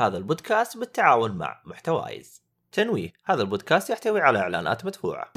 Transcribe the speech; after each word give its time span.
هذا 0.00 0.16
البودكاست 0.18 0.76
بالتعاون 0.76 1.30
مع 1.30 1.62
محتوايز. 1.64 2.42
تنويه 2.72 3.12
هذا 3.24 3.42
البودكاست 3.42 3.90
يحتوي 3.90 4.20
على 4.20 4.38
إعلانات 4.38 4.84
مدفوعة. 4.86 5.32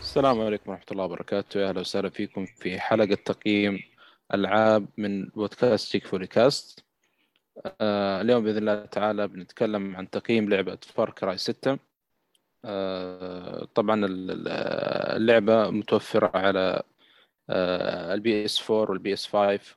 السلام 0.00 0.40
عليكم 0.40 0.70
ورحمة 0.70 0.86
الله 0.92 1.04
وبركاته. 1.04 1.68
أهلا 1.68 1.80
وسهلا 1.80 2.08
فيكم 2.08 2.46
في 2.46 2.80
حلقة 2.80 3.14
تقييم 3.14 3.80
ألعاب 4.34 4.86
من 4.96 5.24
بودكاست 5.26 5.92
تيك 5.92 6.06
فولي 6.06 6.26
كاست 6.26 6.84
آه 7.80 8.20
اليوم 8.20 8.44
بإذن 8.44 8.58
الله 8.58 8.86
تعالى 8.86 9.28
بنتكلم 9.28 9.96
عن 9.96 10.10
تقييم 10.10 10.48
لعبة 10.48 10.78
Far 10.94 11.10
Cry 11.10 11.36
6 11.38 11.78
آه 12.64 13.68
طبعا 13.74 14.06
اللعبة 14.08 15.70
متوفرة 15.70 16.30
على 16.34 16.82
ال 17.50 18.44
PS 18.44 18.70
4 18.70 18.90
وال 18.90 19.12
PS 19.12 19.26
5 19.26 19.76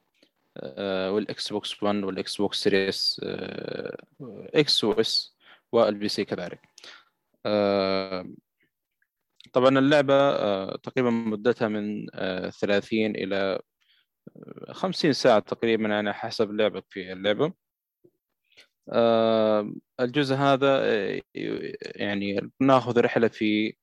آه 0.57 1.11
وال 1.11 1.49
Xbox 1.53 1.83
1 1.83 1.95
وال 2.03 2.37
Xbox 2.37 2.63
Series 2.63 3.21
آه 3.23 3.97
X 4.55 4.83
و 4.83 4.95
وال 5.71 6.07
PC 6.09 6.25
كذلك. 6.25 6.61
آه 7.45 8.25
طبعا 9.53 9.79
اللعبة 9.79 10.13
آه 10.15 10.75
تقريبا 10.83 11.09
مدتها 11.09 11.67
من 11.67 12.07
آه 12.15 12.49
30 12.49 13.15
إلى 13.15 13.59
50 14.71 15.13
ساعة 15.13 15.39
تقريبا 15.39 15.87
يعني 15.89 16.13
حسب 16.13 16.51
لعبك 16.51 16.85
في 16.89 17.13
اللعبة. 17.13 17.53
آه 18.93 19.73
الجزء 19.99 20.35
هذا 20.35 20.85
يعني 21.95 22.51
ناخذ 22.61 22.99
رحلة 23.01 23.27
في 23.27 23.73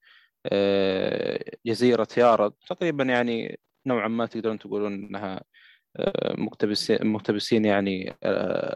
جزيرة 1.66 2.08
يارا 2.16 2.52
تقريبا 2.68 3.05
يعني 3.05 3.60
نوعا 3.86 4.08
ما 4.08 4.26
تقدرون 4.26 4.58
تقولون 4.58 4.95
إنها 4.95 5.40
مقتبسين 6.38 7.06
مقتبسين 7.06 7.64
يعني 7.64 8.14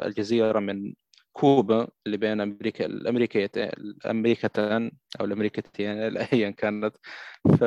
الجزيرة 0.06 0.60
من 0.60 0.94
كوبا 1.32 1.88
اللي 2.06 2.16
بين 2.16 2.40
أمريكا 2.40 2.86
الامريكيتين 2.86 3.64
الأمريكتان 3.64 4.92
أو 5.20 5.24
الأمريكتين 5.24 6.16
ايا 6.32 6.50
كانت. 6.50 6.96
ف 7.58 7.64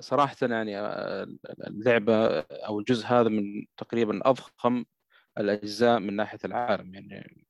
صراحة 0.00 0.36
يعني 0.42 0.80
اللعبة 1.66 2.40
أو 2.40 2.78
الجزء 2.80 3.06
هذا 3.06 3.28
من 3.28 3.44
تقريبا 3.76 4.20
أضخم 4.24 4.84
الأجزاء 5.38 5.98
من 6.00 6.16
ناحية 6.16 6.38
العالم. 6.44 6.94
يعني 6.94 7.46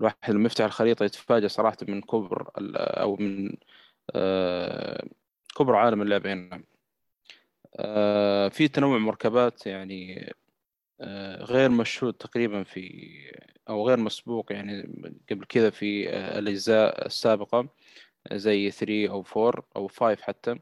الواحد 0.00 0.30
لما 0.30 0.46
يفتح 0.46 0.64
الخريطة 0.64 1.04
يتفاجأ 1.04 1.48
صراحة 1.48 1.76
من 1.88 2.00
كبر 2.00 2.50
أو 2.76 3.16
من 3.16 3.56
كبر 5.58 5.76
عالم 5.76 6.02
اللعبة 6.02 6.32
هنا. 6.32 6.62
في 8.50 8.68
تنوع 8.68 8.98
مركبات 8.98 9.66
يعني 9.66 10.32
غير 11.40 11.70
مشهود 11.70 12.14
تقريبا 12.14 12.62
في 12.62 13.08
أو 13.68 13.88
غير 13.88 13.96
مسبوق 13.96 14.52
يعني 14.52 14.82
قبل 15.30 15.44
كذا 15.44 15.70
في 15.70 16.10
الأجزاء 16.38 17.06
السابقة 17.06 17.68
زي 18.32 18.70
3 18.70 19.08
أو 19.10 19.24
4 19.36 19.64
أو 19.76 19.88
5 19.88 20.22
حتى. 20.22 20.58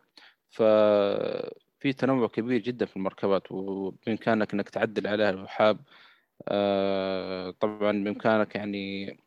ففي 0.50 1.92
تنوع 1.98 2.28
كبير 2.28 2.60
جدا 2.60 2.86
في 2.86 2.96
المركبات 2.96 3.52
وبإمكانك 3.52 4.54
إنك 4.54 4.68
تعدل 4.68 5.06
عليها 5.06 5.32
لو 5.32 5.46
حاب 5.46 5.78
طبعا 7.60 8.04
بإمكانك 8.04 8.54
يعني 8.54 9.18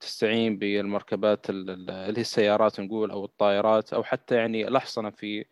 تستعين 0.00 0.58
بالمركبات 0.58 1.50
اللي 1.50 1.92
هي 1.92 2.10
السيارات 2.10 2.80
نقول 2.80 3.10
أو 3.10 3.24
الطائرات 3.24 3.92
أو 3.92 4.02
حتى 4.04 4.34
يعني 4.34 4.68
الاحصنه 4.68 5.10
في 5.10 5.44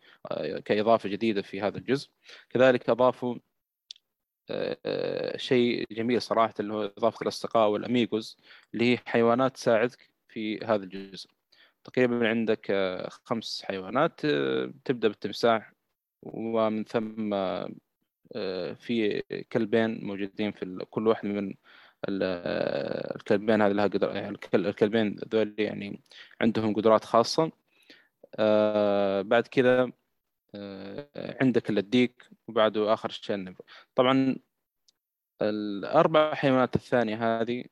كإضافة 0.65 1.09
جديدة 1.09 1.41
في 1.41 1.61
هذا 1.61 1.77
الجزء. 1.77 2.09
كذلك 2.49 2.89
أضافوا 2.89 3.35
شيء 5.35 5.85
جميل 5.91 6.21
صراحة 6.21 6.53
اللي 6.59 6.73
هو 6.73 6.91
إضافة 6.97 7.21
الأصدقاء 7.21 7.69
والأميجوز 7.69 8.37
اللي 8.73 8.93
هي 8.93 8.97
حيوانات 9.05 9.55
تساعدك 9.55 10.09
في 10.27 10.59
هذا 10.65 10.83
الجزء. 10.83 11.29
تقريبا 11.83 12.27
عندك 12.27 12.71
خمس 13.23 13.63
حيوانات 13.65 14.21
تبدأ 14.85 15.07
بالتمساح 15.07 15.73
ومن 16.21 16.83
ثم 16.83 17.29
في 18.75 19.23
كلبين 19.51 20.05
موجودين 20.05 20.51
في 20.51 20.85
كل 20.89 21.07
واحد 21.07 21.25
من 21.25 21.53
الكلبين 22.07 23.61
هذه 23.61 23.71
لها 23.71 23.87
قدر 23.87 24.15
يعني 24.15 24.37
الكلبين 24.53 25.15
ذول 25.33 25.55
يعني 25.57 26.01
عندهم 26.41 26.73
قدرات 26.73 27.05
خاصة. 27.05 27.51
بعد 29.23 29.47
كذا 29.51 29.91
عندك 31.41 31.69
الديك 31.69 32.29
وبعده 32.47 32.93
آخر 32.93 33.09
شيء 33.09 33.35
النمر 33.35 33.61
طبعا 33.95 34.35
الأربع 35.41 36.33
حيوانات 36.33 36.75
الثانية 36.75 37.41
هذه 37.41 37.63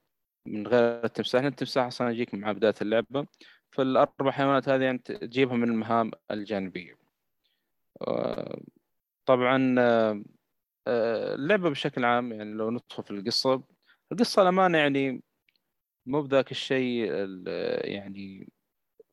من 0.45 0.67
غير 0.67 1.05
التمساح 1.05 1.43
التمساح 1.43 1.85
أصلا 1.85 2.09
يجيك 2.11 2.33
مع 2.33 2.51
بداية 2.51 2.75
اللعبة. 2.81 3.27
فالأربع 3.71 4.31
حيوانات 4.31 4.69
هذه 4.69 4.83
يعني 4.83 4.97
تجيبها 4.97 5.57
من 5.57 5.69
المهام 5.69 6.11
الجانبية. 6.31 6.97
طبعا 9.25 9.75
اللعبة 10.87 11.69
بشكل 11.69 12.05
عام 12.05 12.31
يعني 12.31 12.53
لو 12.53 12.71
ندخل 12.71 13.03
في 13.03 13.11
القصة 13.11 13.63
القصة 14.12 14.41
الأمانة 14.41 14.78
يعني 14.78 15.23
مو 16.06 16.22
بذاك 16.22 16.51
الشيء 16.51 17.12
يعني 17.84 18.50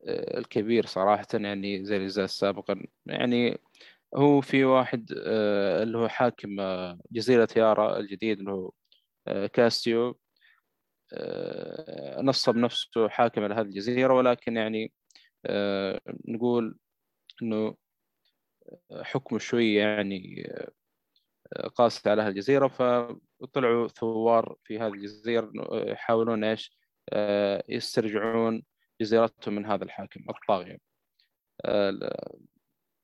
الكبير 0.09 0.87
صراحة 0.87 1.27
يعني 1.35 1.85
زي 1.85 1.97
الأجزاء 1.97 2.25
السابقة 2.25 2.77
يعني 3.07 3.59
هو 4.17 4.41
في 4.41 4.65
واحد 4.65 5.13
اللي 5.83 5.99
هو 5.99 6.09
حاكم 6.09 6.57
جزيرة 7.13 7.49
يارا 7.57 7.99
الجديد 7.99 8.39
اللي 8.39 8.53
هو 8.53 8.71
كاستيو 9.53 10.19
نصب 12.23 12.57
نفسه 12.57 13.09
حاكم 13.09 13.45
على 13.45 13.55
هذه 13.55 13.67
الجزيرة. 13.67 14.15
ولكن 14.15 14.57
يعني 14.57 14.93
نقول 16.29 16.79
إنه 17.43 17.77
حكمه 19.03 19.39
شوية 19.39 19.81
يعني 19.81 20.53
قاسي 21.75 22.11
على 22.11 22.29
الجزيرة. 22.29 22.67
فطلعوا 23.47 23.89
ثوار 23.89 24.57
في 24.65 24.79
هذه 24.79 24.93
الجزيرة 24.93 25.53
يحاولون 25.73 26.45
إيش 26.45 26.79
يسترجعون 27.69 28.63
جزيرتهم 29.01 29.55
من 29.55 29.67
هذا 29.67 29.85
الحاكم 29.85 30.21
الطاغية. 30.31 30.79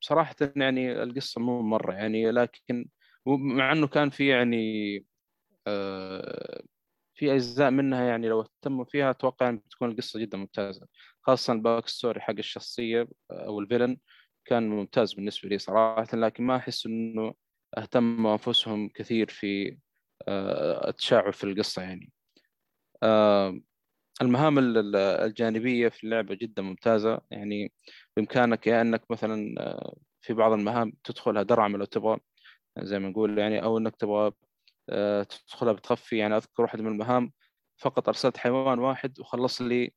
صراحة 0.03 0.35
يعني 0.55 1.03
القصة 1.03 1.41
مو 1.41 1.61
مرة 1.61 1.93
يعني 1.93 2.31
لكن 2.31 2.89
مع 3.27 3.71
إنه 3.71 3.87
كان 3.87 4.09
في 4.09 4.27
يعني 4.27 5.05
في 7.15 7.33
أجزاء 7.33 7.71
منها 7.71 8.03
يعني 8.03 8.29
لو 8.29 8.41
اهتموا 8.41 8.85
فيها 8.85 9.09
أتوقع 9.09 9.49
ان 9.49 9.57
بتكون 9.57 9.91
القصة 9.91 10.19
جدا 10.19 10.37
ممتازة. 10.37 10.87
خاصة 11.21 11.53
ال 11.53 11.87
backstory 11.87 12.21
حق 12.21 12.33
الشخصية 12.37 13.07
أو 13.31 13.59
ال 13.59 13.64
villain 13.64 13.97
كان 14.45 14.69
ممتاز 14.69 15.13
بالنسبة 15.13 15.49
لي 15.49 15.57
صراحة 15.57 16.07
لكن 16.17 16.43
ما 16.43 16.55
أحس 16.55 16.85
إنه 16.85 17.33
اهتموا 17.77 18.31
أنفسهم 18.31 18.89
كثير 18.89 19.29
في 19.29 19.77
التشعب 20.29 21.33
في 21.33 21.43
القصة 21.43 21.81
يعني. 21.81 22.11
المهام 24.21 24.59
الجانبية 24.95 25.89
في 25.89 26.03
اللعبة 26.03 26.35
جدا 26.35 26.61
ممتازة. 26.61 27.21
يعني 27.31 27.73
بإمكانك 28.17 28.67
يا 28.67 28.81
أنك 28.81 29.11
مثلا 29.11 29.55
في 30.21 30.33
بعض 30.33 30.51
المهام 30.51 30.93
تدخلها 31.03 31.43
درعم 31.43 31.77
لو 31.77 31.85
تبغى 31.85 32.19
زي 32.79 32.99
ما 32.99 33.09
نقول 33.09 33.37
يعني 33.39 33.63
أو 33.63 33.77
أنك 33.77 33.95
تبغى 33.95 34.31
تدخلها 35.23 35.73
بتخفي. 35.73 36.17
يعني 36.17 36.37
أذكر 36.37 36.63
واحدة 36.63 36.83
من 36.83 36.91
المهام 36.91 37.31
فقط 37.77 38.07
أرسلت 38.07 38.37
حيوان 38.37 38.79
واحد 38.79 39.19
وخلص 39.19 39.61
لي 39.61 39.93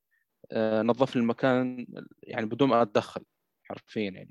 نظف 0.82 1.16
لي 1.16 1.22
المكان 1.22 1.86
يعني 2.22 2.46
بدون 2.46 2.68
ما 2.68 2.82
أتدخل 2.82 3.24
حرفيا 3.64 4.10
يعني. 4.10 4.30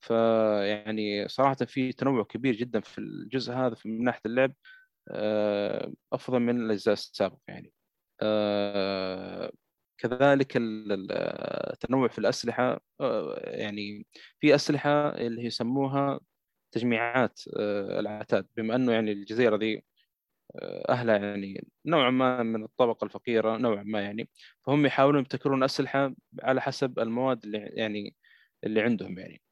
فيعني 0.00 1.28
صراحة 1.28 1.54
في 1.54 1.92
تنوع 1.92 2.24
كبير 2.24 2.54
جدا 2.54 2.80
في 2.80 2.98
الجزء 2.98 3.52
هذا 3.52 3.76
من 3.84 4.04
ناحية 4.04 4.20
اللعب. 4.26 4.52
أفضل 6.12 6.40
من 6.40 6.60
الأجزاء 6.60 6.92
السابقة 6.92 7.40
يعني. 7.48 7.72
كذلك 9.98 10.52
التنوع 10.56 12.08
في 12.08 12.18
الأسلحة 12.18 12.80
يعني 13.36 14.06
في 14.40 14.54
أسلحة 14.54 15.08
اللي 15.08 15.44
يسموها 15.44 16.20
تجميعات 16.72 17.40
العتاد 17.98 18.46
بما 18.56 18.74
أنه 18.76 18.92
يعني 18.92 19.12
الجزيرة 19.12 19.56
ذي 19.56 19.82
أهلها 20.88 21.16
يعني 21.18 21.66
نوعا 21.86 22.10
ما 22.10 22.42
من 22.42 22.64
الطبقة 22.64 23.04
الفقيرة 23.04 23.56
نوعا 23.56 23.82
ما 23.82 24.00
يعني. 24.00 24.28
فهم 24.66 24.86
يحاولون 24.86 25.20
يبتكرون 25.20 25.62
أسلحة 25.62 26.14
على 26.42 26.60
حسب 26.60 26.98
المواد 26.98 27.44
اللي 27.44 27.58
يعني 27.58 28.14
اللي 28.64 28.80
عندهم 28.82 29.18
يعني. 29.18 29.42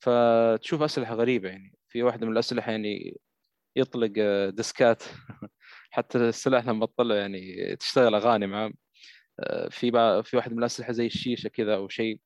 فتشوف 0.00 0.82
أسلحة 0.82 1.14
غريبة 1.14 1.48
يعني. 1.48 1.78
في 1.88 2.02
واحدة 2.02 2.26
من 2.26 2.32
الأسلحة 2.32 2.72
يعني 2.72 3.20
يطلق 3.76 4.12
ديسكات. 4.50 5.02
حتى 5.90 6.18
السلاح 6.18 6.66
لما 6.66 6.86
تطلع 6.86 7.14
يعني 7.14 7.76
تشتغل 7.76 8.14
أغاني 8.14 8.46
معاه. 8.46 8.72
في 9.70 9.90
في 10.24 10.36
واحد 10.36 10.52
من 10.52 10.58
الأسلحة 10.58 10.92
زي 10.92 11.06
الشيشة 11.06 11.48
كذا 11.48 11.74
أو 11.74 11.88
شيء. 11.88 12.20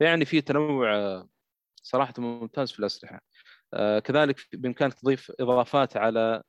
يعني 0.00 0.24
في 0.24 0.40
تنوع 0.40 1.24
صراحة 1.82 2.14
ممتاز 2.18 2.72
في 2.72 2.78
الأسلحة. 2.80 3.20
آه، 3.74 3.98
كذلك 3.98 4.36
بإمكانك 4.54 4.94
تضيف 4.94 5.32
إضافات 5.40 5.96
على 5.96 6.42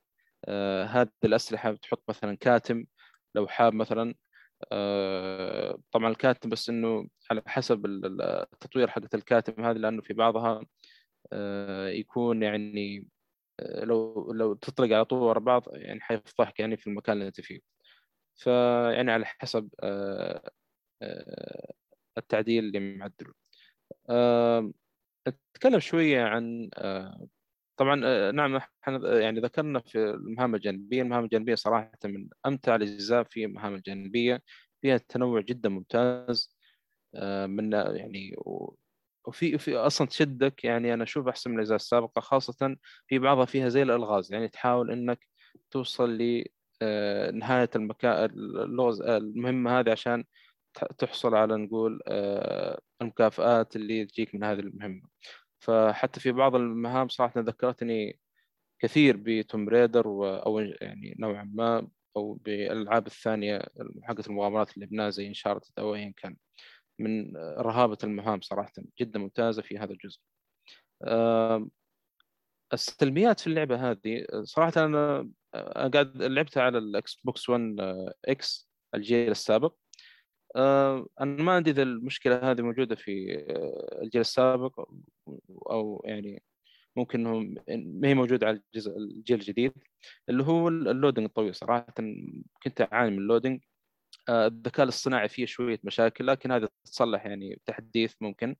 آه، 0.46 0.84
هذه 0.84 1.08
الأسلحة. 1.24 1.72
تحط 1.74 2.04
مثلا 2.08 2.36
كاتم 2.36 2.84
لو 3.34 3.48
حاب 3.48 3.74
مثلا. 3.74 4.14
آه، 4.72 5.78
طبعا 5.92 6.10
الكاتم 6.10 6.50
بس 6.50 6.68
إنه 6.70 7.08
على 7.30 7.42
حسب 7.46 7.86
التطوير 7.86 8.88
حقت 8.90 9.14
الكاتم 9.14 9.64
هذه 9.64 9.76
لأنه 9.76 10.02
في 10.02 10.14
بعضها 10.14 10.62
يكون 11.90 12.42
يعني 12.42 13.08
لو 13.60 14.32
لو 14.32 14.54
تطلق 14.54 14.96
على 14.96 15.04
طول 15.04 15.22
ورا 15.22 15.38
بعض 15.38 15.64
يعني 15.72 16.00
حيفضحك 16.00 16.60
يعني 16.60 16.76
في 16.76 16.86
المكان 16.86 17.12
اللي 17.12 17.26
أنت 17.26 17.40
فيه. 17.40 17.60
فيعني 18.34 19.12
على 19.12 19.26
حسب 19.26 19.68
التعديل 22.18 22.64
اللي 22.64 22.80
معدله. 22.80 23.32
نتكلم 25.28 25.80
شوية 25.80 26.22
عن 26.22 26.70
طبعا 27.76 28.30
نعم 28.30 28.56
إحنا 28.56 29.18
يعني 29.20 29.40
ذكرنا 29.40 29.80
في 29.80 29.98
المهام 29.98 30.54
الجانبية، 30.54 31.02
المهام 31.02 31.24
الجانبية 31.24 31.54
صراحة 31.54 31.98
من 32.04 32.28
أمتع 32.46 32.76
الأجزاء 32.76 33.22
في 33.24 33.44
المهام 33.44 33.74
الجانبية. 33.74 34.42
فيها 34.82 34.96
تنوع 34.96 35.40
جدا 35.40 35.68
ممتاز 35.68 36.56
من 37.46 37.72
يعني 37.72 38.36
وفي 39.26 39.58
في 39.58 39.76
أصلا 39.76 40.06
تشدك 40.06 40.64
يعني 40.64 40.94
أنا 40.94 41.02
أشوف 41.04 41.28
أحسن 41.28 41.50
من 41.50 41.56
الاجزاء 41.56 41.76
السابقة 41.76 42.20
خاصة 42.20 42.76
في 43.06 43.18
بعضها 43.18 43.44
فيها 43.44 43.68
زي 43.68 43.82
الألغاز 43.82 44.32
يعني 44.32 44.48
تحاول 44.48 44.90
إنك 44.90 45.26
توصل 45.70 46.18
لنهايه 46.82 47.70
المكان 47.76 48.24
اللغز 48.24 49.02
المهمة 49.02 49.80
هذه 49.80 49.90
عشان 49.90 50.24
تحصل 50.98 51.34
على 51.34 51.56
نقول 51.56 52.00
آه، 52.08 52.80
المكافآت 53.02 53.76
اللي 53.76 54.06
تجيك 54.06 54.34
من 54.34 54.44
هذه 54.44 54.60
المهمة. 54.60 55.02
فحتى 55.58 56.20
في 56.20 56.32
بعض 56.32 56.54
المهام 56.54 57.08
صراحة 57.08 57.40
ذكرتني 57.40 58.20
كثير 58.80 59.16
ب 59.20 59.30
Tomb 59.30 59.68
Raider 59.68 60.06
أو 60.46 60.58
يعني 60.60 61.16
نوعا 61.18 61.50
ما 61.54 61.88
أو 62.16 62.34
بالألعاب 62.34 63.06
الثانية 63.06 63.62
حقت 64.04 64.26
المغامرات 64.28 64.74
اللي 64.74 64.86
بناها 64.86 65.10
زي 65.10 65.28
Uncharted 65.28 65.72
أو 65.78 65.94
أيا 65.94 66.14
كان. 66.16 66.36
من 66.98 67.36
رهابة 67.36 67.98
المهام 68.04 68.40
صراحة 68.40 68.72
جدا 69.00 69.18
ممتازة 69.18 69.62
في 69.62 69.78
هذا 69.78 69.92
الجزء. 69.92 70.20
السلبيات 72.72 73.40
في 73.40 73.46
اللعبة 73.46 73.90
هذه 73.90 74.26
صراحة 74.42 74.72
أنا 74.84 75.30
قاعد 75.94 76.16
لعبتها 76.16 76.62
على 76.62 76.78
ال 76.78 77.20
Xbox 77.24 77.48
1 77.48 77.76
X 78.24 78.70
الجيل 78.94 79.30
السابق. 79.30 79.74
آه، 80.56 81.06
أنا 81.20 81.42
ما 81.42 81.52
عندي 81.52 81.70
اذا 81.70 81.82
المشكلة 81.82 82.50
هذه 82.50 82.62
موجودة 82.62 82.94
في 82.94 83.34
آه، 83.50 84.02
الجيل 84.02 84.20
السابق 84.20 84.88
أو 85.70 86.02
يعني 86.06 86.42
ممكن 86.96 87.26
إنهم 87.26 87.54
ما 87.68 88.08
هي 88.08 88.14
موجودة 88.14 88.46
على 88.46 88.62
الجيل 88.76 89.36
الجديد 89.38 89.72
اللي 90.28 90.44
هو 90.44 90.68
ال 90.68 90.75
loading 90.75 91.24
الطويل 91.26 91.54
صراحة. 91.54 91.86
كنت 92.62 92.80
أعاني 92.92 93.10
من 93.10 93.18
ال 93.18 93.23
loading 93.23 93.60
آه، 93.60 93.75
الذكاء 94.28 94.84
الاصطناعي 94.84 95.28
فيه 95.28 95.46
شوية 95.46 95.80
مشاكل 95.84 96.26
لكن 96.26 96.52
هذا 96.52 96.68
تتصلح 96.84 97.26
يعني 97.26 97.54
بتحديث 97.54 98.14
ممكن. 98.20 98.56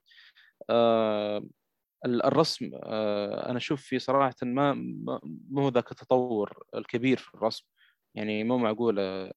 الرسم 2.07 2.71
أنا 2.75 3.57
أشوف 3.57 3.83
فيه 3.83 3.99
صراحة 3.99 4.35
ما 4.43 5.21
هو 5.59 5.69
ذاك 5.69 5.91
التطور 5.93 6.65
الكبير 6.75 7.17
في 7.19 7.35
الرسم. 7.35 7.65
يعني 8.15 8.45
مو 8.45 8.59
معقولة 8.59 9.33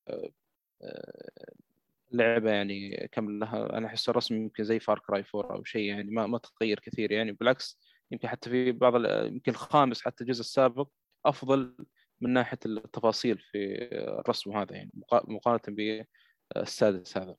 لعبة 2.11 2.51
يعني 2.51 3.09
كم 3.11 3.39
لها 3.39 3.77
أنا 3.77 3.87
أحس 3.87 4.09
الرسم 4.09 4.35
يمكن 4.35 4.63
زي 4.63 4.79
فار 4.79 4.99
كراي 4.99 5.23
4 5.35 5.55
أو 5.55 5.63
شيء 5.63 5.83
يعني 5.89 6.11
ما 6.11 6.27
ما 6.27 6.37
تغير 6.37 6.79
كثير 6.79 7.11
يعني. 7.11 7.31
بالعكس 7.31 7.79
يمكن 8.11 8.27
حتى 8.27 8.49
في 8.49 8.71
بعض 8.71 9.05
يمكن 9.05 9.51
الخامس 9.51 10.01
حتى 10.01 10.23
الجزء 10.23 10.39
السابق 10.39 10.87
أفضل 11.25 11.75
من 12.21 12.33
ناحية 12.33 12.59
التفاصيل 12.65 13.39
في 13.39 13.89
الرسم 13.93 14.51
هذا 14.57 14.75
يعني 14.75 14.91
مقارنة 15.13 15.61
بالسادس 16.55 17.17
هذا. 17.17 17.35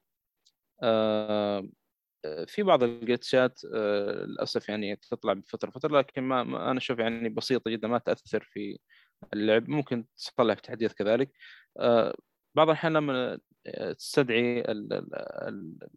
آه، 0.82 1.68
في 2.46 2.62
بعض 2.62 2.82
الجلتشات 2.82 3.60
آه، 3.74 4.24
للأسف 4.24 4.68
يعني 4.68 4.96
تطلع 4.96 5.32
بفترة 5.32 5.70
فتره 5.70 5.98
لكن 5.98 6.22
ما, 6.22 6.42
أنا 6.70 6.78
أشوف 6.78 6.98
يعني 6.98 7.28
بسيطة 7.28 7.70
جدا 7.70 7.88
ما 7.88 7.98
تأثر 7.98 8.48
في 8.52 8.78
اللعب. 9.34 9.68
ممكن 9.70 10.06
تصلح 10.16 10.54
بتحديث 10.54 10.92
كذلك. 10.92 11.32
آه، 11.80 12.16
بعض 12.54 12.68
الأحيان 12.68 12.92
لما 12.92 13.38
تستدعي 13.98 14.64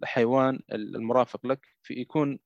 الحيوان 0.04 0.60
المرافق 0.72 1.46
لك 1.46 1.68
في 1.84 1.94
يكون 1.94 2.40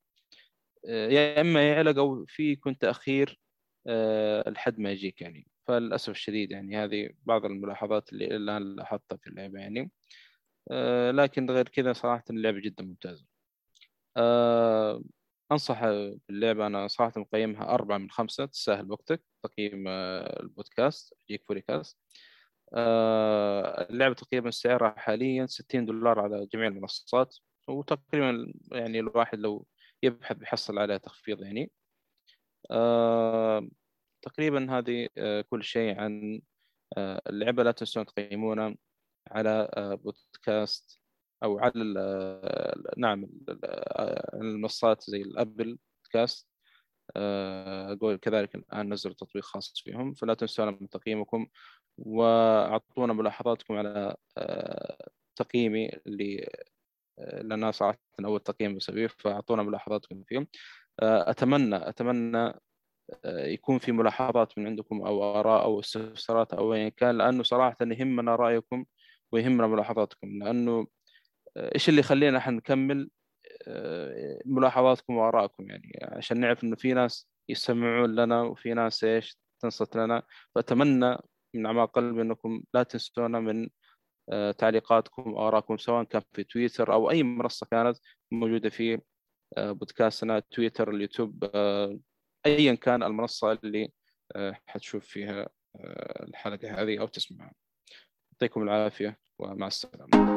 آه، 0.89 1.07
يا 1.09 1.41
إما 1.41 1.69
يعلق 1.69 1.97
أو 1.97 2.25
في 2.27 2.51
يكون 2.51 2.77
تأخير 2.77 3.39
آه، 3.87 4.49
لحد 4.49 4.79
ما 4.79 4.91
يجيك 4.91 5.21
يعني. 5.21 5.47
فللأسف 5.67 6.09
الشديد 6.09 6.51
يعني 6.51 6.77
هذه 6.77 7.09
بعض 7.23 7.45
الملاحظات 7.45 8.13
اللي 8.13 8.25
الآن 8.25 8.75
لاحظتها 8.75 9.17
في 9.17 9.27
اللعبه 9.27 9.59
يعني. 9.59 9.91
آه، 10.71 11.11
لكن 11.11 11.51
غير 11.51 11.69
كذا 11.69 11.93
صراحة 11.93 12.23
اللعبه 12.29 12.59
جدا 12.59 12.83
ممتازه 12.83 13.25
أنصح 15.51 15.85
باللعبه 16.29 16.67
أنا 16.67 16.87
صراحة 16.87 17.13
مقيمها 17.21 17.63
أربعة 17.73 17.97
من 17.97 18.11
خمسة 18.11 18.45
تستاهل 18.45 18.91
وقتك 18.91 19.23
تقييم 19.43 19.87
البودكاست 19.87 21.13
جيك 21.29 21.43
فوريكاست 21.47 21.97
آه، 22.73 23.87
اللعبة 23.89 24.15
تقريبا 24.15 24.51
سعرها 24.51 24.95
حاليا 24.97 25.45
60 25.45 25.85
دولار 25.85 26.19
على 26.19 26.47
جميع 26.53 26.67
المنصات 26.67 27.35
وتقريبا 27.67 28.53
يعني 28.71 28.99
الواحد 28.99 29.39
لو 29.39 29.65
يبحث 30.03 30.37
بيحصل 30.37 30.79
عليها 30.79 30.97
تخفيض 30.97 31.41
يعني. 31.41 31.71
آه، 32.71 33.46
تقريبا 34.21 34.77
هذه 34.77 35.09
آه، 35.17 35.41
كل 35.41 35.63
شيء 35.63 35.99
عن 35.99 36.41
اللعبة 36.97 37.63
لا 37.63 37.71
تنسون 37.71 38.05
تقيمونا 38.05 38.75
على 39.31 39.69
بودكاست 40.03 41.01
أو 41.43 41.59
على 41.59 41.73
نعم 42.97 43.29
المنصات 44.33 45.03
زي 45.09 45.21
الأبل 45.21 45.77
بودكاست. 46.03 46.47
أقول 47.15 48.17
كذلك 48.17 48.55
الآن 48.55 48.93
نزل 48.93 49.13
تطبيق 49.13 49.43
خاص 49.43 49.81
فيهم 49.85 50.13
فلا 50.13 50.33
تنسونا 50.33 50.71
من 50.71 50.89
تقييمكم 50.89 51.47
وأعطونا 51.97 53.13
ملاحظاتكم 53.13 53.73
على 53.73 54.15
آه، 54.37 55.09
تقييمي 55.35 55.89
اللي 56.07 56.49
آه، 57.19 57.41
لنا 57.41 57.71
صراحة 57.71 57.99
أول 58.25 58.39
تقييم 58.39 58.75
بسويه 58.77 59.07
فأعطونا 59.07 59.63
ملاحظاتكم 59.63 60.23
فيه 60.23 60.47
آه، 61.01 61.31
أتمنى 61.31 61.89
أتمنى 61.89 62.53
يكون 63.25 63.80
في 63.80 63.92
ملاحظات 63.92 64.57
من 64.57 64.68
عندكم 64.68 65.02
أو 65.02 65.40
آراء 65.40 65.64
أو 65.64 65.80
استفسارات 65.80 66.54
أو 66.54 66.73
ايا 66.73 66.90
كان 66.90 67.18
لأنه 67.18 67.44
صراحة 67.44 67.78
يهمنا 67.81 68.35
رأيكم 68.35 68.85
ويهمنا 69.31 69.68
ملاحظاتكم. 69.68 70.28
لأنه 70.44 70.87
إيش 71.57 71.90
اللي 71.90 71.99
يخلينا 71.99 72.37
إحنا 72.37 72.54
نكمل 72.54 73.09
ملاحظاتكم 74.45 75.18
وآرائكم؟ 75.18 75.69
يعني 75.69 75.92
عشان 76.02 76.40
نعرف 76.40 76.64
إنه 76.64 76.76
في 76.76 76.94
ناس 76.94 77.30
يستمعون 77.49 78.16
لنا 78.16 78.42
وفي 78.42 78.73
ناس 78.73 79.04
إيش 79.04 79.37
تنصت 79.61 79.95
لنا. 79.97 80.23
فأتمنى 80.56 81.18
من 81.54 81.66
أعماق 81.66 81.92
قلبي 81.92 82.21
إنكم 82.21 82.64
لا 82.73 82.83
تنسونا 82.83 83.40
من 83.40 83.69
آه، 84.30 84.52
تعليقاتكم 84.52 85.33
وآرائكم 85.33 85.78
سواء 85.78 86.04
كان 86.04 86.21
في 86.33 86.44
تويتر 86.44 86.94
أو 86.94 87.11
أي 87.11 87.23
منصة 87.23 87.68
كانت 87.71 87.97
موجودة 88.31 88.69
في 88.69 89.02
آه، 89.57 89.71
بودكاستنا 89.71 90.40
تويتر 90.40 90.90
اليوتيوب 90.92 91.49
آه، 91.56 91.99
ايا 92.47 92.75
كان 92.75 93.04
المنصة 93.04 93.51
اللي 93.51 93.92
حتشوف 94.68 95.06
فيها 95.06 95.49
الحلقة 96.23 96.81
هذه 96.81 96.99
أو 96.99 97.07
تسمعها. 97.07 97.54
يعطيكم 98.31 98.63
العافية 98.63 99.19
ومع 99.39 99.68
السلامة. 99.68 100.36